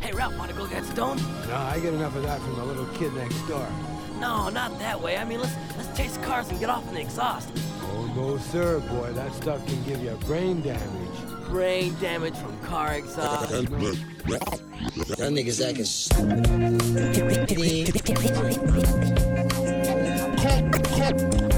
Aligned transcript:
Hey, 0.00 0.12
Ralph, 0.12 0.36
wanna 0.38 0.52
go 0.52 0.66
get 0.66 0.84
stoned? 0.84 1.22
No, 1.48 1.56
I 1.56 1.78
get 1.80 1.94
enough 1.94 2.14
of 2.16 2.22
that 2.22 2.40
from 2.40 2.56
the 2.56 2.64
little 2.64 2.86
kid 2.94 3.12
next 3.14 3.40
door. 3.48 3.66
No, 4.20 4.48
not 4.48 4.78
that 4.78 5.00
way. 5.00 5.16
I 5.16 5.24
mean, 5.24 5.40
let's 5.40 5.54
let's 5.76 5.96
chase 5.96 6.16
cars 6.18 6.48
and 6.50 6.60
get 6.60 6.70
off 6.70 6.86
in 6.88 6.94
the 6.94 7.00
exhaust. 7.00 7.50
Oh, 7.82 8.06
no, 8.16 8.38
sir, 8.38 8.80
boy. 8.80 9.12
That 9.12 9.32
stuff 9.34 9.66
can 9.66 9.82
give 9.84 10.02
you 10.02 10.16
brain 10.26 10.62
damage. 10.62 11.48
Brain 11.48 11.94
damage 12.00 12.36
from 12.36 12.56
car 12.60 12.94
exhaust. 12.94 13.50
That 13.50 15.30
nigga's 15.32 15.60
acting 15.60 15.84
stupid. 15.84 16.44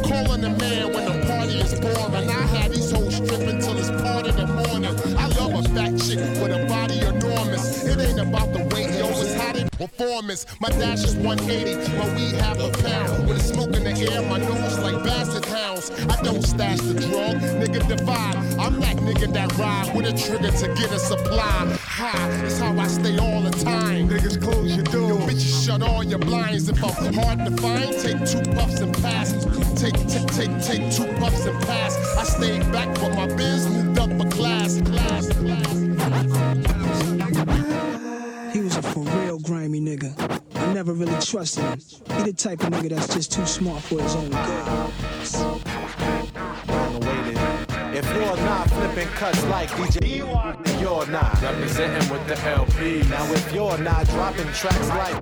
Calling 0.07 0.41
the 0.41 0.51
man 0.51 0.93
when 0.93 1.05
the 1.05 1.27
party 1.27 1.59
is 1.61 1.75
boring. 1.81 2.31
I 2.31 2.43
had 2.57 2.73
these 2.73 2.91
hoes 2.91 3.15
stripping 3.17 3.61
till 3.61 3.79
it's 3.79 3.91
part 4.03 4.27
of 4.27 4.37
the 4.37 4.47
morning. 4.47 4.97
I 5.17 5.29
love 5.39 5.55
a 5.55 5.63
fat 5.69 5.97
chick 6.01 6.19
with 6.43 6.53
a 6.53 6.67
It 7.49 8.01
ain't 8.01 8.21
about 8.21 8.53
the 8.53 8.61
weight, 8.75 8.91
yo, 8.99 9.09
it's 9.21 9.35
how 9.35 9.53
they 9.53 9.67
performance. 9.77 10.47
My 10.61 10.69
dash 10.71 11.05
is 11.05 11.17
180, 11.17 11.97
my 11.97 12.15
weed 12.15 12.35
half 12.35 12.59
a 12.59 12.71
pound. 12.83 13.29
With 13.29 13.39
a 13.39 13.41
smoke 13.41 13.75
in 13.77 13.85
the 13.85 14.13
air, 14.13 14.23
my 14.23 14.39
nose 14.39 14.79
like 14.79 15.03
basset 15.05 15.45
hounds. 15.47 15.91
I 16.09 16.21
don't 16.23 16.43
stash 16.43 16.81
the 16.81 16.95
drug, 16.95 17.37
nigga 17.61 17.87
divide. 17.87 18.37
I'm 18.59 18.81
that 18.81 18.97
nigga 18.97 19.33
that 19.33 19.57
ride 19.59 19.95
with 19.95 20.07
a 20.07 20.13
trigger 20.13 20.51
to 20.51 20.67
get 20.75 20.93
a 20.93 20.99
supply. 20.99 21.77
High, 21.81 22.45
it's 22.45 22.59
how 22.59 22.79
I 22.79 22.87
stay 22.87 23.19
all 23.19 23.43
the 23.43 23.51
time. 23.51 24.09
Niggas 24.09 24.43
close 24.43 24.75
your 24.75 24.85
door. 24.85 25.09
Yo, 25.09 25.19
bitches 25.19 25.67
shut 25.67 25.83
all 25.83 26.03
your 26.03 26.19
blinds. 26.19 26.69
If 26.69 26.83
I'm 26.83 27.15
hard 27.15 27.39
to 27.39 27.51
find, 27.63 27.93
take 27.93 28.19
two 28.27 28.43
puffs 28.53 28.81
and 28.81 28.95
pass. 29.03 29.33
Take, 29.81 29.95
take, 30.09 30.27
take, 30.35 30.55
take 30.63 30.93
two 30.93 31.07
puffs 31.21 31.45
and 31.47 31.59
pass. 31.67 31.97
I 32.17 32.25
stayed 32.25 32.73
back, 32.73 32.97
for 32.99 33.11
my 33.11 33.27
biz 33.27 33.76
really 40.97 41.21
trusted 41.21 41.65
him. 41.65 41.79
He 42.17 42.23
the 42.25 42.33
type 42.33 42.61
of 42.63 42.71
nigga 42.71 42.91
that's 42.91 43.15
just 43.15 43.33
too 43.33 43.47
smart 43.47 43.83
for 43.83 44.01
his 44.01 44.15
own 44.17 44.31
good. 44.31 45.76
If 47.97 48.05
you're 48.15 48.37
not 48.37 48.69
flipping 48.69 49.09
cuts 49.15 49.43
like 49.47 49.71
DJ, 49.71 50.19
you're 50.83 51.07
not 51.07 51.41
representing 51.41 52.11
with 52.13 52.27
the 52.29 52.39
LP. 52.47 53.03
Now 53.09 53.33
if 53.33 53.55
you're 53.55 53.79
not 53.79 54.07
dropping 54.09 54.53
tracks 54.53 54.89
like 54.91 55.15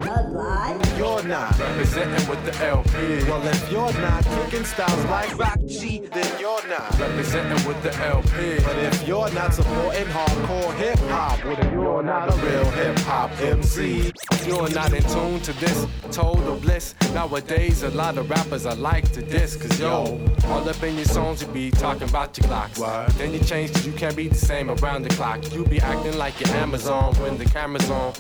you're 0.99 1.23
not 1.23 1.57
representing 1.57 2.29
with 2.29 2.45
the 2.45 2.65
LP. 2.65 3.31
Well 3.31 3.47
if 3.47 3.71
you're 3.71 3.93
not 4.01 4.25
kicking 4.25 4.65
styles 4.65 5.05
like 5.05 5.39
Rock 5.39 5.61
G, 5.69 6.01
then 6.01 6.41
you're 6.41 6.67
not 6.67 6.99
representing 6.99 7.65
with 7.65 7.81
the 7.85 7.95
LP. 8.07 8.65
But 8.65 8.77
if 8.79 9.07
you're 9.07 9.31
not 9.31 9.55
supporting 9.55 10.07
hardcore 10.07 10.75
hip 10.75 10.99
hop, 11.11 11.45
well 11.45 11.55
then 11.55 11.73
you're 11.73 12.03
not 12.03 12.29
a 12.29 12.37
real 12.45 12.71
hip 12.73 12.99
hop 13.01 13.31
MC. 13.41 14.11
You're 14.49 14.69
not 14.71 14.93
in 14.93 15.05
tune 15.05 15.41
to 15.43 15.53
this 15.61 15.87
total 16.11 16.57
bliss. 16.57 16.97
Nowadays 17.13 17.85
a 17.85 17.91
lot 17.91 18.19
of 18.19 18.29
rappers 18.29 18.67
are 18.67 18.75
like 18.75 19.13
to 19.13 19.23
this, 19.23 19.55
cause 19.55 19.79
yo, 19.79 20.21
all 20.49 20.69
up 20.69 20.83
in 20.83 20.97
your 20.97 21.05
songs 21.05 21.41
you 21.41 21.49
be 21.49 21.71
talking 21.71 22.09
about 22.09 22.37
your 22.37 22.49
clocks. 22.73 23.15
Then 23.15 23.33
you 23.33 23.41
change 23.41 23.73
cause 23.73 23.87
you 23.87 23.93
can't 23.93 24.17
be 24.17 24.29
the 24.29 24.35
same 24.35 24.71
around 24.71 25.03
the 25.03 25.11
clock. 25.11 25.53
You 25.53 25.65
be 25.65 25.81
acting 25.81 26.17
like 26.17 26.39
you're 26.41 26.57
Amazon 26.57 27.15
when 27.17 27.39
the 27.39 27.45
camera's 27.45 27.91
on. 27.91 28.13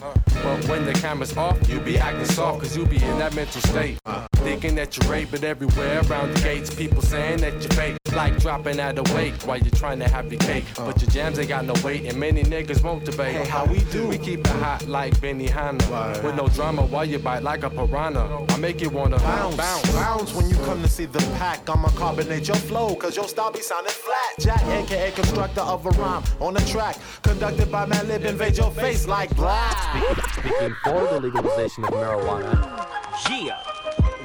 But 0.42 0.69
when 0.69 0.84
the 0.84 0.92
camera's 0.95 1.37
off, 1.37 1.56
you 1.69 1.81
be 1.81 1.98
acting 1.98 2.27
soft 2.27 2.61
cause 2.61 2.77
you 2.77 2.87
be 2.87 2.97
in 2.97 3.19
that 3.19 3.34
mental 3.34 3.61
state. 3.62 3.98
Thinking 4.37 4.75
that 4.75 4.97
you're 4.97 5.11
raping 5.11 5.45
everywhere 5.45 6.03
around 6.09 6.34
the 6.34 6.41
gates. 6.41 6.75
People 6.75 7.00
saying 7.00 7.41
that 7.41 7.55
you're 7.55 7.72
fake, 7.72 7.97
like 8.14 8.38
dropping 8.38 8.80
out 8.80 8.98
of 8.98 9.12
weight 9.14 9.34
while 9.44 9.58
you're 9.58 9.70
trying 9.70 9.98
to 9.98 10.08
have 10.08 10.30
your 10.30 10.40
cake. 10.40 10.64
But 10.76 11.00
your 11.00 11.10
jams 11.10 11.38
ain't 11.38 11.48
got 11.48 11.64
no 11.64 11.74
weight, 11.84 12.04
and 12.06 12.18
many 12.18 12.42
niggas 12.42 12.82
won't 12.82 13.04
debate. 13.04 13.36
Hey, 13.36 13.44
how 13.46 13.64
we 13.64 13.80
do? 13.84 14.06
We 14.06 14.18
keep 14.18 14.40
it 14.40 14.46
hot 14.46 14.86
like 14.86 15.14
Benihana. 15.18 16.22
With 16.22 16.36
no 16.36 16.48
drama 16.48 16.82
while 16.82 17.04
you 17.04 17.18
bite 17.18 17.42
like 17.42 17.62
a 17.62 17.70
piranha. 17.70 18.46
I 18.48 18.56
make 18.58 18.80
you 18.80 18.90
wanna 18.90 19.18
bounce. 19.18 19.56
Bounce, 19.56 19.92
bounce 19.92 20.34
when 20.34 20.48
you 20.48 20.56
come 20.56 20.82
to 20.82 20.88
see 20.88 21.06
the 21.06 21.18
pack. 21.38 21.68
I'ma 21.68 21.88
carbonate 21.90 22.47
your 22.47 22.56
flow, 22.56 22.94
cause 22.94 23.16
your 23.16 23.28
style 23.28 23.53
be 23.53 23.60
sounding 23.60 23.92
flat. 23.92 24.38
Jack, 24.38 24.64
aka 24.66 25.10
constructor 25.12 25.62
of 25.62 25.86
a 25.86 25.91
rhyme 25.91 26.22
on 26.41 26.54
the 26.54 26.60
track. 26.60 26.97
Conducted 27.22 27.70
by 27.70 27.86
Madlib, 27.86 28.24
invade 28.24 28.56
your 28.56 28.70
face 28.70 29.06
like 29.06 29.34
black. 29.36 29.76
Speaking 30.32 30.74
for 30.84 31.06
the 31.08 31.20
legalization 31.20 31.84
of 31.84 31.91
marijuana. 31.91 32.86
Yeah. 33.30 33.58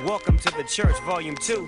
Welcome 0.06 0.38
to 0.38 0.52
the 0.56 0.64
church, 0.64 0.98
volume 1.02 1.36
2. 1.36 1.68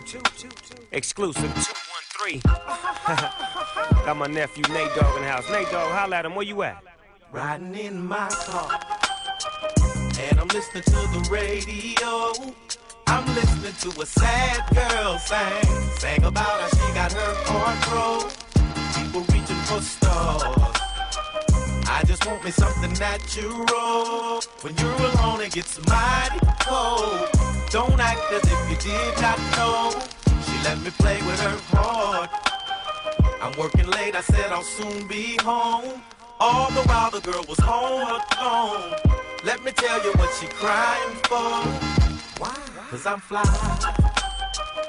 Exclusive 0.93 1.80
213. 2.29 2.41
Got 4.05 4.17
my 4.17 4.27
nephew 4.27 4.63
Nate 4.73 4.93
Dogg 4.95 5.15
in 5.17 5.23
the 5.23 5.29
house. 5.29 5.49
Nate 5.49 5.69
Dogg, 5.71 5.91
holla 5.91 6.17
at 6.17 6.25
him. 6.25 6.35
Where 6.35 6.45
you 6.45 6.61
at? 6.63 6.83
Riding 7.31 7.75
in 7.75 8.05
my 8.05 8.29
car. 8.29 8.79
And 10.19 10.39
I'm 10.39 10.47
listening 10.49 10.83
to 10.83 10.91
the 10.91 11.27
radio. 11.31 12.33
I'm 13.07 13.25
listening 13.35 13.91
to 13.91 14.01
a 14.01 14.05
sad 14.05 14.63
girl 14.73 15.17
sing. 15.17 15.63
Sang 15.97 16.23
about 16.23 16.45
how 16.45 16.69
she 16.69 16.93
got 16.93 17.11
her 17.13 17.33
heart 17.45 17.79
broke. 17.89 18.31
People 18.95 19.21
reaching 19.33 19.55
for 19.65 19.81
stars. 19.81 20.77
I 21.87 22.03
just 22.05 22.25
want 22.25 22.43
me 22.43 22.51
something 22.51 22.93
natural. 22.93 24.41
When 24.61 24.75
you're 24.77 25.11
alone, 25.11 25.41
it 25.41 25.53
gets 25.53 25.79
mighty 25.87 26.39
cold. 26.61 27.29
Don't 27.71 27.99
act 27.99 28.31
as 28.31 28.43
if 28.43 28.69
you 28.69 28.91
did 28.91 29.21
not 29.21 29.39
know. 29.57 30.01
She 30.45 30.63
let 30.63 30.79
me 30.81 30.89
play 30.91 31.21
with 31.21 31.39
her 31.41 31.57
heart. 31.75 32.10
Working 33.61 33.91
late, 33.91 34.15
I 34.15 34.21
said 34.21 34.51
I'll 34.51 34.63
soon 34.63 35.05
be 35.05 35.37
home. 35.43 36.01
All 36.39 36.71
the 36.71 36.81
while 36.89 37.11
the 37.11 37.21
girl 37.21 37.45
was 37.47 37.59
home 37.59 38.01
alone. 38.01 38.95
Let 39.43 39.63
me 39.63 39.71
tell 39.71 40.03
you 40.03 40.11
what 40.13 40.33
she 40.33 40.47
crying 40.47 41.15
for. 41.29 41.61
Why? 42.41 42.55
Cause 42.89 43.05
I'm 43.05 43.19
fly. 43.19 43.43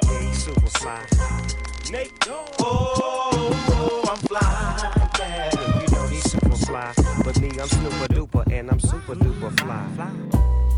Yeah, 0.05 0.21
he's 0.21 0.43
super 0.43 0.71
fly. 0.81 1.05
Nate 1.91 2.19
Dogg. 2.21 2.49
Oh, 2.61 3.53
oh, 3.77 4.11
I'm 4.11 4.17
fly. 4.27 4.41
Yeah. 5.19 5.51
You 5.83 5.95
know 5.95 6.07
he's 6.07 6.33
super 6.33 6.57
fly. 6.57 6.95
But 7.23 7.39
me, 7.43 7.49
I'm 7.61 7.69
super 7.69 8.07
duper, 8.09 8.51
and 8.51 8.71
I'm 8.71 8.81
super 8.81 9.15
duper 9.17 9.53
fly. 9.61 9.87
Oh, 10.33 10.72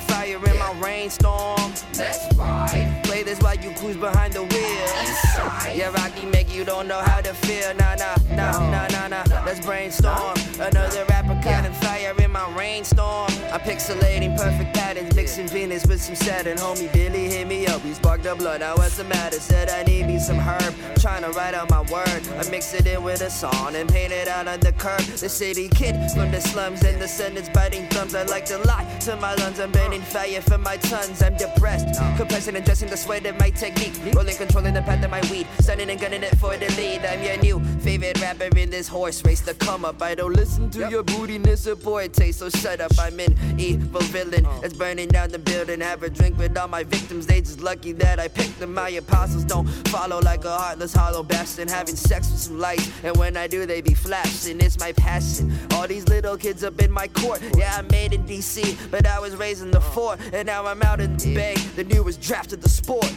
fire 0.00 0.36
in 0.36 0.58
my 0.58 0.72
rainstorm. 0.80 1.72
That's 1.92 2.34
right. 2.36 3.09
This 3.30 3.40
while 3.42 3.54
you 3.54 3.70
cruise 3.70 3.96
behind 3.96 4.32
the 4.32 4.42
wheel. 4.42 5.72
Yeah, 5.72 5.92
Rocky 5.92 6.26
make 6.26 6.52
you 6.52 6.64
don't 6.64 6.88
know 6.88 6.98
how 6.98 7.20
to 7.20 7.32
feel. 7.32 7.72
Nah, 7.76 7.94
nah, 7.94 8.16
nah, 8.34 8.58
nah, 8.58 8.88
nah, 8.88 9.06
nah. 9.06 9.44
Let's 9.46 9.64
brainstorm. 9.64 10.34
Another 10.58 11.04
rapper 11.08 11.38
caught 11.40 11.64
in 11.64 11.72
fire 11.74 12.12
in 12.18 12.32
my 12.32 12.50
rainstorm. 12.58 13.30
I'm 13.52 13.60
pixelating 13.60 14.36
perfect 14.36 14.74
patterns, 14.74 15.14
mixing 15.14 15.46
Venus 15.46 15.86
with 15.86 16.02
some 16.02 16.16
Saturn. 16.16 16.56
Homie 16.56 16.92
Billy 16.92 17.28
hit 17.28 17.46
me 17.46 17.68
up, 17.68 17.84
we 17.84 17.92
sparked 17.92 18.24
the 18.24 18.34
blood. 18.34 18.62
Now 18.62 18.74
what's 18.74 18.96
the 18.96 19.04
matter? 19.04 19.38
Said 19.38 19.70
I 19.70 19.84
need 19.84 20.08
me 20.08 20.18
some 20.18 20.38
herb. 20.38 20.74
Trying 20.98 21.22
to 21.22 21.30
write 21.30 21.54
out 21.54 21.70
my 21.70 21.82
word. 21.82 22.22
I 22.36 22.50
mix 22.50 22.74
it 22.74 22.88
in 22.88 23.04
with 23.04 23.20
a 23.20 23.30
song 23.30 23.76
and 23.76 23.88
paint 23.88 24.12
it 24.12 24.26
out 24.26 24.48
on 24.48 24.58
the 24.58 24.72
curb. 24.72 25.02
The 25.02 25.28
city 25.28 25.68
kid 25.68 25.94
from 26.10 26.32
the 26.32 26.40
slums 26.40 26.82
and 26.82 27.00
the 27.00 27.06
sun 27.06 27.36
is 27.36 27.48
biting 27.50 27.86
thumbs. 27.90 28.16
I 28.16 28.24
like 28.24 28.46
to 28.46 28.58
lie 28.58 28.84
to 29.02 29.14
my 29.16 29.34
lungs. 29.36 29.60
I'm 29.60 29.70
burning 29.70 30.02
fire 30.02 30.40
for 30.40 30.58
my 30.58 30.76
tons. 30.78 31.22
I'm 31.22 31.36
depressed. 31.36 31.94
Compressing 32.16 32.56
and 32.56 32.64
dressing 32.64 32.88
the 32.88 32.96
sweat 32.96 33.19
of 33.26 33.38
my 33.38 33.50
technique. 33.50 33.94
Rolling, 34.14 34.36
controlling 34.36 34.74
the 34.74 34.82
path 34.82 35.04
of 35.04 35.10
my 35.10 35.20
weed. 35.30 35.46
Stunning 35.60 35.90
and 35.90 36.00
gunning 36.00 36.22
it 36.22 36.36
for 36.38 36.56
the 36.56 36.68
lead. 36.76 37.04
I'm 37.04 37.22
your 37.22 37.36
new 37.38 37.60
favorite 37.80 38.20
rapper 38.20 38.48
in 38.56 38.70
this 38.70 38.88
horse 38.88 39.24
race. 39.24 39.40
The 39.40 39.54
come 39.54 39.84
up. 39.84 40.02
I 40.02 40.14
don't 40.14 40.32
listen 40.32 40.70
to 40.70 40.88
your 40.90 41.02
bootiness 41.02 41.66
or 41.66 41.76
boy 41.76 42.08
taste. 42.08 42.40
So 42.40 42.48
shut 42.48 42.80
up. 42.80 42.92
I'm 42.98 43.18
an 43.20 43.36
evil 43.58 44.00
villain 44.02 44.46
oh. 44.46 44.60
that's 44.60 44.74
burning 44.74 45.08
down 45.08 45.30
the 45.30 45.38
building. 45.38 45.80
Have 45.80 46.02
a 46.02 46.10
drink 46.10 46.38
with 46.38 46.56
all 46.56 46.68
my 46.68 46.84
victims. 46.84 47.26
They 47.26 47.40
just 47.40 47.60
lucky 47.60 47.92
that 47.92 48.18
I 48.18 48.28
picked 48.28 48.58
them. 48.58 48.74
My 48.74 48.90
apostles 48.90 49.44
don't 49.44 49.66
follow 49.88 50.20
like 50.20 50.44
a 50.44 50.56
heartless 50.56 50.94
hollow 50.94 51.22
bastard. 51.22 51.70
Having 51.70 51.96
sex 51.96 52.30
with 52.30 52.40
some 52.40 52.58
lights. 52.58 52.90
And 53.02 53.16
when 53.16 53.36
I 53.36 53.46
do, 53.46 53.66
they 53.66 53.80
be 53.80 53.94
flashing. 53.94 54.60
It's 54.60 54.78
my 54.78 54.92
passion. 54.92 55.52
All 55.72 55.86
these 55.86 56.08
little 56.08 56.36
kids 56.36 56.64
up 56.64 56.80
in 56.80 56.90
my 56.90 57.08
court. 57.08 57.40
Yeah, 57.56 57.76
I 57.76 57.82
made 57.82 58.12
in 58.12 58.24
DC, 58.24 58.90
but 58.90 59.06
I 59.06 59.18
was 59.18 59.36
raised 59.36 59.62
in 59.62 59.70
the 59.70 59.78
oh. 59.78 59.92
fort. 59.94 60.20
And 60.32 60.46
now 60.46 60.66
I'm 60.66 60.82
out 60.82 61.00
in 61.00 61.16
the 61.16 61.34
bay. 61.34 61.54
The 61.76 61.84
newest 61.84 62.20
draft 62.20 62.52
of 62.52 62.60
the 62.60 62.68
sport. 62.68 63.09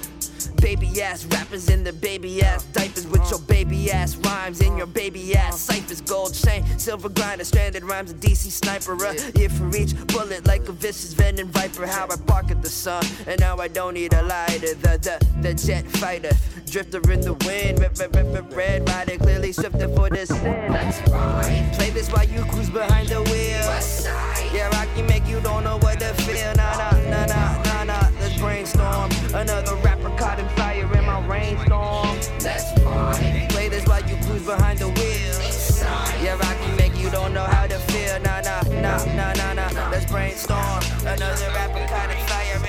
Baby 0.47 1.01
ass 1.01 1.25
rappers 1.25 1.69
in 1.69 1.83
the 1.83 1.93
baby 1.93 2.41
ass 2.41 2.63
diapers 2.73 3.07
with 3.07 3.29
your 3.29 3.39
baby 3.39 3.91
ass 3.91 4.15
rhymes 4.17 4.61
in 4.61 4.77
your 4.77 4.87
baby 4.87 5.35
ass 5.35 5.59
ciphers. 5.59 6.01
Gold 6.01 6.33
chain, 6.33 6.63
silver 6.77 7.09
grinder, 7.09 7.43
stranded 7.43 7.83
rhymes, 7.83 8.11
a 8.11 8.15
DC 8.15 8.51
sniper. 8.51 8.93
Uh, 8.93 9.13
yeah, 9.35 9.47
for 9.47 9.75
each 9.75 9.95
bullet 10.07 10.45
like 10.45 10.67
a 10.67 10.71
vicious 10.71 11.13
venom 11.13 11.47
viper. 11.49 11.85
How 11.85 12.07
I 12.09 12.15
bark 12.15 12.51
at 12.51 12.61
the 12.61 12.69
sun, 12.69 13.05
and 13.27 13.39
now 13.39 13.57
I 13.57 13.67
don't 13.67 13.93
need 13.93 14.13
a 14.13 14.23
lighter. 14.23 14.73
The 14.75 14.97
the 14.97 15.15
the 15.41 15.53
jet 15.53 15.85
fighter, 15.97 16.31
drifter 16.65 17.01
in 17.11 17.21
the 17.21 17.33
wind, 17.33 17.79
red 17.79 17.97
red 17.99 18.15
red, 18.15 18.33
red, 18.33 18.53
red 18.53 18.89
rider, 18.89 19.17
clearly 19.17 19.53
shifting 19.53 19.95
for 19.95 20.09
this. 20.09 20.29
That's 20.29 21.09
right. 21.09 21.71
Play 21.75 21.89
this 21.91 22.09
while 22.11 22.25
you 22.25 22.43
cruise 22.45 22.69
behind 22.69 23.09
the 23.09 23.21
wheel. 23.23 23.82
Nah, 39.15 39.33
nah, 39.33 39.53
nah. 39.53 39.89
Let's 39.89 40.05
brainstorm. 40.05 40.83
Another 41.05 41.49
rapper 41.55 41.85
caught 41.87 42.09
in 42.09 42.25
fire 42.27 42.62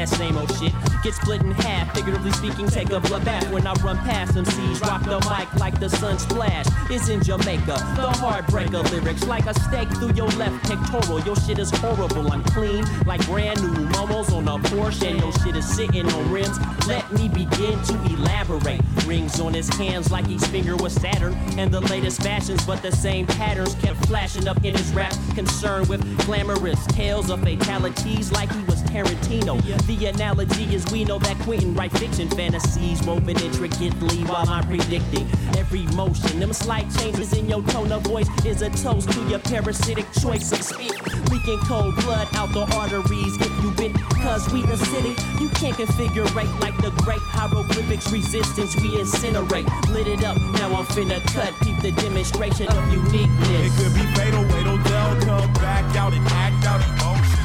that 0.00 0.08
same 0.08 0.38
old 0.38 0.50
shit. 0.56 0.89
Get 1.02 1.14
split 1.14 1.40
in 1.40 1.50
half, 1.52 1.94
figuratively 1.94 2.30
speaking, 2.32 2.68
take 2.68 2.90
a 2.90 3.00
blood 3.00 3.24
bath 3.24 3.50
when 3.50 3.66
I 3.66 3.72
run 3.82 3.96
past 3.98 4.34
them 4.34 4.44
seas. 4.44 4.82
Rock 4.82 5.02
the 5.04 5.18
mic 5.30 5.52
like 5.54 5.80
the 5.80 5.88
sun 5.88 6.18
splash. 6.18 6.66
It's 6.90 7.08
in 7.08 7.22
Jamaica, 7.22 7.64
the 7.96 8.10
heartbreaker 8.20 8.88
lyrics 8.90 9.26
like 9.26 9.46
a 9.46 9.54
stake 9.60 9.88
through 9.96 10.12
your 10.12 10.28
left 10.28 10.62
pectoral. 10.64 11.20
Your 11.20 11.36
shit 11.36 11.58
is 11.58 11.70
horrible, 11.70 12.30
I'm 12.30 12.44
clean 12.44 12.84
like 13.06 13.24
brand 13.26 13.62
new 13.62 13.86
momos 13.88 14.30
on 14.36 14.46
a 14.46 14.58
Porsche, 14.68 15.10
and 15.10 15.20
your 15.20 15.32
shit 15.32 15.56
is 15.56 15.66
sitting 15.66 16.06
on 16.06 16.30
rims. 16.30 16.58
Let 16.86 17.10
me 17.12 17.28
begin 17.28 17.80
to 17.82 17.94
elaborate. 18.12 18.82
Rings 19.06 19.40
on 19.40 19.54
his 19.54 19.68
hands 19.76 20.10
like 20.10 20.28
each 20.28 20.44
finger 20.44 20.76
was 20.76 20.92
Saturn, 20.92 21.34
and 21.56 21.72
the 21.72 21.80
latest 21.80 22.22
fashions, 22.22 22.66
but 22.66 22.82
the 22.82 22.92
same 22.92 23.26
patterns 23.26 23.74
kept 23.76 24.04
flashing 24.06 24.46
up 24.46 24.62
in 24.64 24.76
his 24.76 24.92
rap. 24.92 25.14
Concerned 25.34 25.88
with 25.88 26.02
glamorous 26.26 26.84
tales 26.88 27.30
of 27.30 27.40
fatalities 27.40 28.30
like 28.32 28.52
he 28.52 28.62
was 28.64 28.82
Tarantino. 28.82 29.60
The 29.86 30.06
analogy 30.06 30.74
is 30.74 30.89
we 30.92 31.04
know 31.04 31.18
that 31.18 31.38
Quentin 31.40 31.74
write 31.74 31.92
fiction 31.92 32.28
fantasies 32.30 33.02
woven 33.02 33.38
intricately 33.40 34.24
while 34.24 34.48
I'm 34.48 34.66
predicting 34.66 35.28
every 35.56 35.82
motion. 35.94 36.40
Them 36.40 36.52
slight 36.52 36.86
changes 36.98 37.32
in 37.32 37.48
your 37.48 37.62
tone 37.62 37.92
of 37.92 38.02
voice 38.02 38.28
is 38.44 38.62
a 38.62 38.70
toast 38.70 39.10
to 39.12 39.20
your 39.28 39.38
parasitic 39.40 40.10
choice 40.12 40.52
of 40.52 40.62
speech. 40.62 40.98
Leaking 41.30 41.58
cold 41.66 41.94
blood 41.96 42.28
out 42.34 42.52
the 42.52 42.66
arteries 42.76 43.36
if 43.40 43.62
you 43.62 43.70
been 43.72 43.92
cause 44.22 44.50
we 44.52 44.62
acidic. 44.62 45.18
You 45.40 45.48
can't 45.50 45.76
configurate 45.76 46.60
like 46.60 46.76
the 46.78 46.90
great 47.02 47.20
hieroglyphics 47.20 48.10
resistance 48.10 48.74
we 48.76 48.90
incinerate. 48.98 49.68
Lit 49.92 50.08
it 50.08 50.24
up, 50.24 50.36
now 50.54 50.74
I'm 50.74 50.86
finna 50.86 51.20
cut. 51.32 51.54
Keep 51.62 51.80
the 51.80 51.92
demonstration 51.92 52.68
of 52.68 52.92
uniqueness. 52.92 53.48
It 53.50 53.72
could 53.76 53.94
be 53.94 54.06
fatal, 54.14 54.42
wait 54.44 54.64
till 54.64 54.80
come 55.26 55.52
back 55.54 55.96
out 55.96 56.12
and 56.12 56.26
act 56.28 56.64
out 56.66 56.80
emotions 56.82 57.39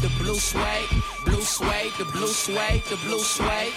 the 0.00 0.08
blue 0.18 0.34
suede, 0.34 0.88
blue 1.24 1.40
suede, 1.40 1.92
the 1.98 2.04
blue 2.04 2.28
suede, 2.28 2.82
the 2.84 2.96
blue 3.06 3.18
suede. 3.18 3.72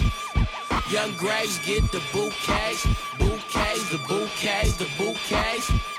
Young 0.90 1.12
Graves 1.16 1.58
get 1.64 1.82
the 1.90 2.02
bouquets, 2.12 2.86
bouquets, 3.18 3.90
the 3.90 3.98
bouquets, 4.08 4.76
the 4.76 4.88
bouquets. 4.98 5.91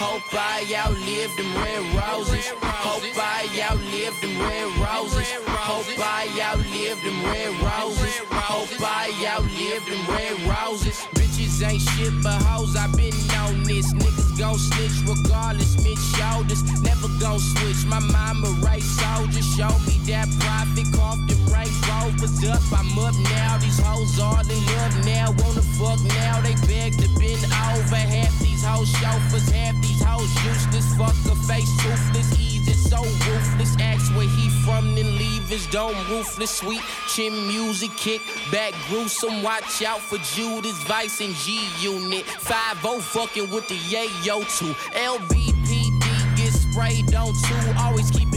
Hope 0.00 0.32
I 0.32 0.64
outlive 0.80 1.36
them 1.36 1.52
red 1.60 1.84
roses. 1.92 2.48
Hope 2.56 3.04
I 3.20 3.44
outlive 3.68 4.16
them 4.22 4.32
red 4.40 4.72
roses. 4.80 5.28
Hope 5.44 5.92
I 6.00 6.24
outlive 6.40 6.96
them 7.04 7.20
red 7.28 7.52
roses. 7.60 8.16
Hope 8.32 8.80
I 8.80 9.12
outlive 9.28 9.84
them 9.84 10.00
red 10.08 10.40
roses. 10.48 11.04
Bitches 11.12 11.60
ain't 11.60 11.82
shit 11.82 12.16
but 12.22 12.40
hoes. 12.48 12.76
I 12.76 12.88
been 12.96 13.12
on 13.44 13.62
this. 13.64 13.92
Niggas 13.92 14.40
gon' 14.40 14.56
snitch 14.56 15.04
regardless. 15.04 15.76
Mid 15.84 16.00
shoulders, 16.16 16.64
never 16.80 17.12
gon' 17.20 17.38
switch. 17.38 17.84
My 17.84 18.00
mama 18.00 18.48
race 18.64 18.88
soldier. 19.04 19.44
Show 19.52 19.76
me 19.84 20.00
that 20.08 20.32
profit. 20.40 20.88
Coughed 20.96 21.28
and 21.28 21.44
Range 21.52 21.76
Rovers 21.92 22.40
up. 22.48 22.64
I'm 22.72 22.88
up 22.96 23.12
now. 23.36 23.58
These 23.60 23.78
hoes 23.84 24.18
all 24.18 24.40
in 24.48 24.64
love 24.64 24.96
now. 25.04 25.36
Wanna 25.44 25.60
fuck 25.76 26.00
now. 26.16 26.40
They 26.40 26.56
beg 26.64 26.96
to 26.96 27.08
bend 27.20 27.44
over. 27.44 28.00
Half 28.00 28.49
these 28.60 28.68
hoes 28.68 28.90
chauffeurs. 28.90 29.48
Half 29.50 29.80
these 29.80 30.02
hoes 30.02 30.44
useless. 30.44 30.94
Fuck 30.96 31.16
a 31.32 31.36
face 31.46 31.70
toothless. 31.82 32.38
Easy 32.38 32.72
so 32.72 33.02
ruthless. 33.02 33.76
Ask 33.80 34.14
where 34.14 34.28
he 34.28 34.48
from, 34.64 34.94
then 34.94 35.16
leave 35.16 35.48
his 35.48 35.66
dome 35.68 35.96
ruthless. 36.10 36.50
Sweet 36.50 36.82
chin 37.08 37.46
music, 37.46 37.90
kick 37.96 38.22
back 38.50 38.74
gruesome. 38.88 39.42
Watch 39.42 39.82
out 39.82 40.00
for 40.00 40.18
Judas 40.18 40.78
Vice 40.84 41.20
and 41.20 41.34
G 41.34 41.66
Unit. 41.80 42.24
5 42.24 43.02
fucking 43.02 43.50
with 43.50 43.68
the 43.68 43.76
yayo 43.76 44.40
too. 44.58 44.74
LBPD 44.92 46.36
get 46.36 46.52
sprayed 46.52 47.14
on 47.14 47.32
two. 47.34 47.72
Always 47.78 48.10
keep 48.10 48.29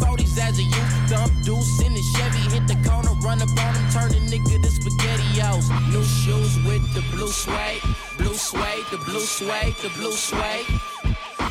40s 0.00 0.38
as 0.38 0.58
a 0.58 0.62
youth. 0.62 0.94
Dump 1.08 1.32
deuce 1.44 1.80
in 1.82 1.94
the 1.94 2.02
Chevy. 2.02 2.44
Hit 2.54 2.66
the 2.66 2.76
corner, 2.88 3.14
run 3.20 3.42
up 3.42 3.50
on 3.50 3.74
him. 3.74 3.86
Turn 3.90 4.10
a 4.12 4.20
nigga 4.32 4.62
to 4.62 4.68
spaghettios. 4.68 5.68
New 5.92 6.04
shoes 6.04 6.56
with 6.64 6.84
the 6.94 7.02
blue 7.14 7.28
suede. 7.28 7.82
Blue 8.18 8.34
suede, 8.34 8.84
the 8.90 8.98
blue 8.98 9.20
suede, 9.20 9.74
the 9.82 9.90
blue 9.98 10.12
suede. 10.12 10.66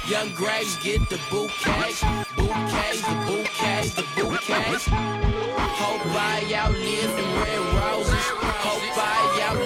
Young 0.07 0.33
Graves 0.33 0.75
get 0.83 0.99
the 1.09 1.19
bouquets, 1.29 2.03
bouquets, 2.35 3.01
the 3.01 3.15
bouquets, 3.27 3.93
the 3.93 4.03
bouquets. 4.15 4.87
Hope 4.89 6.05
I 6.15 6.41
outlive 6.53 7.15
them 7.15 7.31
red 7.39 7.59
roses. 7.79 8.25
Hope 8.65 8.97
I 8.97 9.41
outlive 9.47 9.60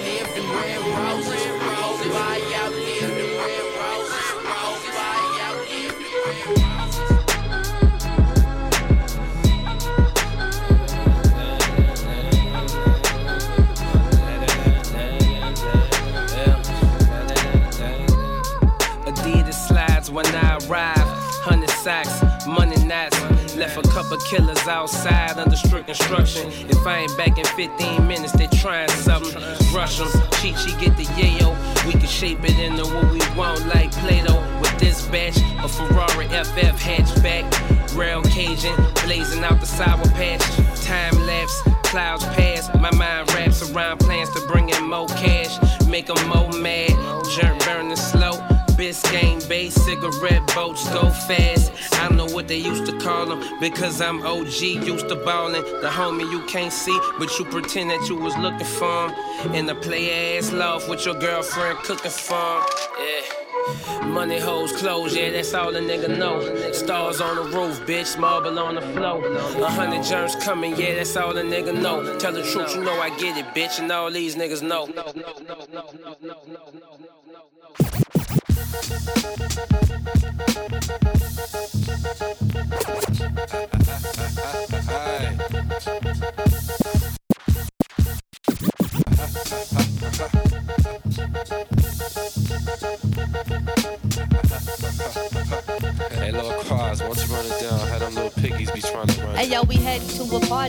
Couple 24.06 24.18
killers 24.28 24.68
outside 24.68 25.40
under 25.40 25.56
strict 25.56 25.90
instruction. 25.90 26.48
If 26.70 26.86
I 26.86 27.00
ain't 27.00 27.18
back 27.18 27.40
in 27.40 27.46
15 27.46 28.08
minutes, 28.08 28.34
they 28.34 28.46
trying 28.46 28.88
something. 28.90 29.34
Rush 29.74 29.98
them. 29.98 30.10
Chi 30.30 30.52
Chi 30.52 30.80
get 30.80 30.96
the 30.96 31.06
yayo. 31.18 31.56
We 31.88 31.94
can 31.94 32.06
shape 32.08 32.44
it 32.44 32.60
into 32.60 32.84
what 32.84 33.12
we 33.12 33.18
want, 33.36 33.66
like 33.66 33.92
Play 33.94 34.22
Doh. 34.22 34.40
With 34.62 34.78
this 34.78 35.08
batch, 35.08 35.38
a 35.58 35.68
Ferrari 35.68 36.28
FF 36.28 36.78
hatchback. 36.80 37.98
Rail 37.98 38.22
Cajun, 38.22 38.76
blazing 39.06 39.44
out 39.44 39.60
the 39.60 39.66
sour 39.66 40.06
patch. 40.10 40.46
Time 40.86 41.18
lapse, 41.26 41.60
clouds 41.86 42.26
pass. 42.26 42.70
My 42.76 42.92
mind 42.92 43.34
wraps 43.34 43.68
around 43.72 44.02
plans 44.02 44.30
to 44.36 44.42
bring 44.46 44.70
in 44.70 44.88
more 44.88 45.08
cash. 45.08 45.58
Make 45.88 46.10
Make 46.10 46.16
'em 46.16 46.28
more 46.28 46.52
mad. 46.52 46.92
Jerk 47.32 47.58
burning 47.66 47.96
slow. 47.96 48.55
Biscayne 48.78 49.48
Bay 49.48 49.70
cigarette 49.70 50.46
boats 50.54 50.88
go 50.90 51.10
fast. 51.10 51.72
I 51.94 52.10
know 52.10 52.26
what 52.26 52.50
they 52.50 52.58
used 52.58 52.86
to 52.88 53.00
call 53.00 53.26
them 53.26 53.42
because 53.62 54.02
I'm 54.02 54.22
OG, 54.22 54.62
used 54.62 55.08
to 55.08 55.16
ballin'. 55.16 55.64
The 55.82 55.88
homie 55.88 56.30
you 56.30 56.42
can't 56.46 56.74
see, 56.74 56.98
but 57.18 57.40
you 57.40 57.46
pretend 57.46 57.90
that 57.92 58.10
you 58.10 58.16
was 58.18 58.36
looking 58.38 58.68
for 58.68 59.10
him. 59.10 59.56
In 59.56 59.66
the 59.66 59.76
play 59.76 60.38
ass 60.38 60.52
love 60.52 60.90
with 60.90 61.06
your 61.06 61.16
girlfriend 61.16 61.80
cooking 61.80 62.12
for 62.12 62.36
him. 62.36 62.64
Yeah. 63.00 63.46
Money 64.04 64.40
hoes 64.40 64.74
clothes, 64.74 65.16
yeah, 65.16 65.32
that's 65.32 65.54
all 65.54 65.76
a 65.76 65.80
nigga 65.80 66.18
know. 66.18 66.42
Stars 66.74 67.22
on 67.22 67.38
the 67.38 67.58
roof, 67.58 67.80
bitch, 67.88 68.20
marble 68.20 68.60
on 68.60 68.76
the 68.76 68.82
floor. 68.82 69.26
A 69.26 69.72
hundred 69.72 70.04
germs 70.04 70.36
coming, 70.36 70.76
yeah, 70.76 70.96
that's 70.96 71.16
all 71.16 71.36
a 71.38 71.42
nigga 71.42 71.74
know. 71.74 72.18
Tell 72.20 72.34
the 72.34 72.44
truth, 72.44 72.76
you 72.76 72.84
know 72.84 73.00
I 73.00 73.10
get 73.18 73.38
it, 73.38 73.46
bitch, 73.56 73.80
and 73.80 73.92
all 73.92 74.12
these 74.12 74.36
niggas 74.36 74.62
know. 74.62 74.86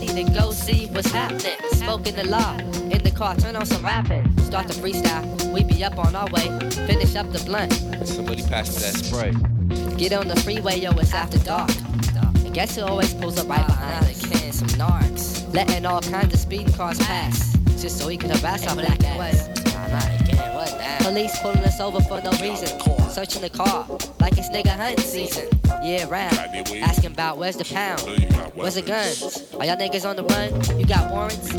Party 0.00 0.24
to 0.24 0.30
go 0.32 0.50
see 0.50 0.86
what's 0.86 1.10
happening. 1.10 1.56
Smoking 1.72 2.16
the 2.16 2.24
law 2.24 2.56
in 2.90 3.02
the 3.02 3.10
car, 3.10 3.36
turn 3.36 3.56
on 3.56 3.64
some 3.66 3.84
rapping. 3.84 4.35
Start 4.46 4.68
the 4.68 4.74
freestyle, 4.74 5.52
we 5.52 5.64
be 5.64 5.82
up 5.82 5.98
on 5.98 6.14
our 6.14 6.28
way. 6.30 6.46
Finish 6.86 7.16
up 7.16 7.30
the 7.32 7.42
blunt. 7.44 7.72
Somebody 8.06 8.42
pass 8.44 8.68
me 8.74 8.80
that 8.80 8.94
spray. 8.94 9.32
Get 9.96 10.12
on 10.12 10.28
the 10.28 10.36
freeway, 10.36 10.78
yo, 10.78 10.92
it's 10.92 11.12
after 11.12 11.38
dark. 11.40 11.68
And 12.44 12.54
guess 12.54 12.76
who 12.76 12.82
always 12.82 13.12
pulls 13.14 13.38
up 13.38 13.48
right 13.48 13.66
behind 13.66 14.06
us? 14.06 14.24
Can 14.24 14.52
some 14.52 14.68
narcs. 14.68 15.52
Letting 15.52 15.84
all 15.84 16.00
kinds 16.00 16.32
of 16.32 16.38
speeding 16.38 16.72
cars 16.72 16.98
pass. 17.00 17.56
Just 17.82 17.98
so 17.98 18.06
he 18.06 18.16
could 18.16 18.30
harass 18.30 18.64
our 18.68 18.76
black 18.76 19.02
ass. 19.02 19.48
Nah, 19.74 19.88
not 19.88 20.20
again, 20.20 20.54
what 20.54 20.70
now? 20.78 20.98
Police 21.00 21.36
pulling 21.40 21.58
us 21.58 21.80
over 21.80 22.00
for 22.00 22.22
no 22.22 22.30
reason. 22.40 22.68
Searching 23.10 23.42
the 23.42 23.50
car 23.50 23.84
like 24.20 24.38
it's 24.38 24.48
nigga 24.48 24.76
hunting 24.76 25.04
season. 25.04 25.48
Yeah, 25.82 26.08
round. 26.08 26.38
Asking 26.82 27.12
about 27.12 27.36
where's 27.36 27.56
the 27.56 27.64
pound? 27.64 28.00
Where's 28.54 28.76
the 28.76 28.82
guns? 28.82 29.52
Are 29.54 29.66
y'all 29.66 29.76
niggas 29.76 30.08
on 30.08 30.14
the 30.14 30.22
run? 30.22 30.78
You 30.78 30.86
got 30.86 31.10
warrants? 31.10 31.52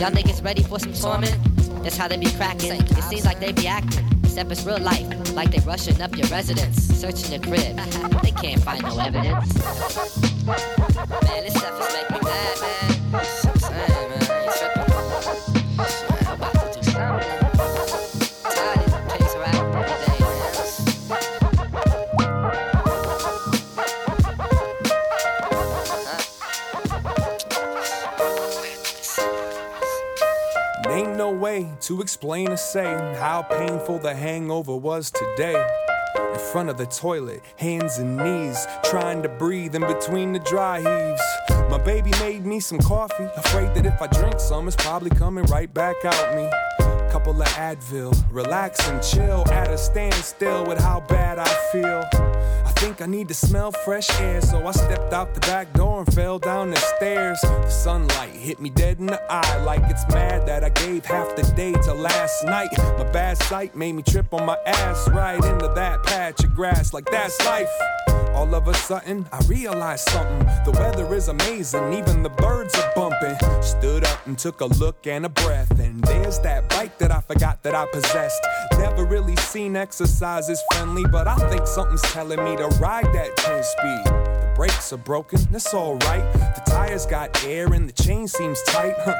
Y'all 0.00 0.10
niggas 0.10 0.44
ready 0.44 0.64
for 0.64 0.80
some 0.80 0.92
torment? 0.92 1.38
That's 1.82 1.96
how 1.96 2.08
they 2.08 2.16
be 2.16 2.30
cracking. 2.30 2.72
It 2.72 3.02
seems 3.04 3.24
like 3.24 3.40
they 3.40 3.52
be 3.52 3.66
acting. 3.66 4.06
Except 4.24 4.50
it's 4.50 4.64
real 4.64 4.78
life, 4.78 5.34
like 5.34 5.50
they 5.50 5.58
rushing 5.60 6.00
up 6.00 6.16
your 6.16 6.26
residence, 6.28 6.82
searching 6.82 7.32
your 7.32 7.42
crib. 7.42 7.76
They 8.22 8.30
can't 8.30 8.62
find 8.62 8.82
no 8.82 8.98
evidence. 8.98 9.54
Man, 10.46 11.44
this 11.44 11.54
stuff 11.54 11.80
is 11.80 11.92
making 11.92 12.21
to 31.92 32.00
explain 32.00 32.48
or 32.48 32.56
say 32.56 32.90
how 33.18 33.42
painful 33.42 33.98
the 33.98 34.14
hangover 34.14 34.74
was 34.74 35.10
today. 35.10 35.62
In 36.32 36.38
front 36.38 36.70
of 36.70 36.78
the 36.78 36.86
toilet, 36.86 37.42
hands 37.56 37.98
and 37.98 38.16
knees, 38.16 38.66
trying 38.82 39.22
to 39.22 39.28
breathe 39.28 39.74
in 39.74 39.82
between 39.82 40.32
the 40.32 40.38
dry 40.38 40.78
heaves. 40.78 41.22
My 41.70 41.76
baby 41.76 42.10
made 42.20 42.46
me 42.46 42.60
some 42.60 42.78
coffee, 42.78 43.28
afraid 43.36 43.74
that 43.74 43.84
if 43.84 44.00
I 44.00 44.06
drink 44.06 44.40
some, 44.40 44.68
it's 44.68 44.76
probably 44.76 45.10
coming 45.10 45.44
right 45.46 45.72
back 45.72 45.96
out 46.06 46.34
me. 46.34 46.48
Couple 47.12 47.42
of 47.42 47.48
Advil, 47.48 48.24
relax 48.30 48.88
and 48.88 49.02
chill 49.02 49.44
at 49.52 49.70
a 49.70 49.76
standstill 49.76 50.64
with 50.64 50.80
how 50.80 51.00
bad 51.00 51.38
I 51.38 51.70
feel. 51.70 52.02
I 52.64 52.72
think 52.76 53.02
I 53.02 53.06
need 53.06 53.28
to 53.28 53.34
smell 53.34 53.70
fresh 53.70 54.08
air, 54.18 54.40
so 54.40 54.66
I 54.66 54.72
stepped 54.72 55.12
out 55.12 55.34
the 55.34 55.40
back 55.40 55.74
door 55.74 56.02
and 56.02 56.14
fell 56.14 56.38
down 56.38 56.70
the 56.70 56.76
stairs. 56.76 57.38
The 57.42 57.68
sunlight 57.68 58.30
hit 58.30 58.60
me 58.60 58.70
dead 58.70 58.98
in 58.98 59.06
the 59.06 59.22
eye, 59.30 59.62
like 59.62 59.82
it's 59.90 60.08
mad 60.08 60.46
that 60.48 60.64
I 60.64 60.70
gave 60.70 61.04
half 61.04 61.36
the 61.36 61.42
day 61.54 61.72
to 61.72 61.92
last 61.92 62.44
night. 62.46 62.70
My 62.78 63.08
bad 63.12 63.36
sight 63.42 63.76
made 63.76 63.92
me 63.92 64.02
trip 64.02 64.32
on 64.32 64.46
my 64.46 64.56
ass 64.64 65.06
right 65.10 65.44
into 65.44 65.70
that 65.74 66.02
patch 66.04 66.42
of 66.42 66.54
grass, 66.54 66.94
like 66.94 67.04
that's 67.10 67.38
life. 67.44 67.68
All 68.34 68.54
of 68.54 68.66
a 68.68 68.74
sudden, 68.74 69.26
I 69.32 69.40
realized 69.46 70.08
something. 70.08 70.40
The 70.64 70.72
weather 70.72 71.14
is 71.14 71.28
amazing, 71.28 71.92
even 71.92 72.22
the 72.22 72.30
birds 72.30 72.74
are 72.76 72.92
bumping. 72.94 73.36
Stood 73.62 74.04
up 74.04 74.26
and 74.26 74.38
took 74.38 74.60
a 74.60 74.66
look 74.66 75.06
and 75.06 75.26
a 75.26 75.28
breath, 75.28 75.78
and 75.78 76.02
there's 76.04 76.38
that 76.40 76.68
bike 76.68 76.98
that 76.98 77.12
I 77.12 77.20
forgot 77.20 77.62
that 77.62 77.74
I 77.74 77.86
possessed. 77.86 78.40
Never 78.78 79.04
really 79.04 79.36
seen 79.36 79.76
exercises 79.76 80.62
friendly, 80.72 81.04
but 81.10 81.28
I 81.28 81.36
think 81.50 81.66
something's 81.66 82.02
telling 82.02 82.42
me 82.42 82.56
to 82.56 82.68
ride 82.80 83.06
that 83.12 83.36
10 83.36 83.62
speed. 83.62 84.04
The 84.06 84.52
brakes 84.56 84.92
are 84.92 84.98
broken, 84.98 85.40
that's 85.50 85.72
alright. 85.74 86.32
The 86.32 86.62
tires 86.66 87.06
got 87.06 87.44
air 87.44 87.72
and 87.72 87.88
the 87.88 88.02
chain 88.02 88.26
seems 88.26 88.62
tight. 88.62 88.94
Huh. 88.98 89.14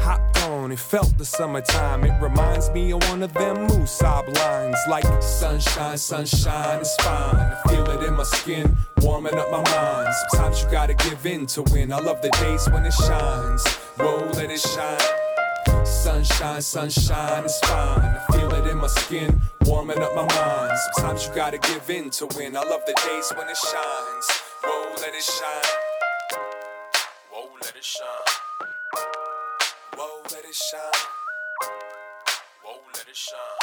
Hopped 0.00 0.35
on, 0.66 0.72
it 0.72 0.80
felt 0.80 1.16
the 1.16 1.24
summertime. 1.24 2.02
It 2.04 2.20
reminds 2.20 2.70
me 2.70 2.92
of 2.92 3.00
one 3.08 3.22
of 3.22 3.32
them 3.32 3.68
Musab 3.68 4.26
lines 4.36 4.78
like 4.88 5.06
sunshine, 5.22 5.96
sunshine 5.96 6.80
is 6.80 6.94
fine. 7.00 7.36
I 7.36 7.60
feel 7.68 7.88
it 7.90 8.02
in 8.02 8.14
my 8.14 8.24
skin, 8.24 8.76
warming 9.00 9.34
up 9.34 9.48
my 9.52 9.62
mind. 9.62 10.12
Sometimes 10.30 10.62
you 10.62 10.70
gotta 10.70 10.94
give 10.94 11.24
in 11.24 11.46
to 11.54 11.62
win. 11.72 11.92
I 11.92 12.00
love 12.00 12.20
the 12.20 12.30
days 12.42 12.68
when 12.70 12.84
it 12.84 12.94
shines. 12.94 13.64
Whoa, 13.98 14.28
let 14.34 14.50
it 14.50 14.60
shine. 14.60 15.86
Sunshine, 15.86 16.62
sunshine 16.62 17.44
is 17.44 17.58
fine. 17.62 18.16
I 18.16 18.32
feel 18.32 18.52
it 18.52 18.66
in 18.66 18.78
my 18.78 18.88
skin, 18.88 19.40
warming 19.66 20.00
up 20.00 20.14
my 20.16 20.26
mind. 20.34 20.76
Sometimes 20.94 21.26
you 21.26 21.34
gotta 21.34 21.58
give 21.58 21.88
in 21.90 22.10
to 22.10 22.26
win. 22.36 22.56
I 22.56 22.62
love 22.64 22.82
the 22.86 22.94
days 23.06 23.32
when 23.36 23.48
it 23.48 23.56
shines. 23.56 24.26
Whoa, 24.64 24.94
let 25.00 25.14
it 25.14 25.22
shine. 25.22 25.74
Whoa, 27.30 27.48
let 27.62 27.76
it 27.76 27.84
shine. 27.84 28.15
Shine. 30.56 30.80
Whoa, 32.64 32.80
let 32.94 33.06
it 33.08 33.14
shine. 33.16 33.55